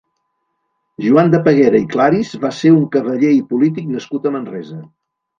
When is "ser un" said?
2.59-2.87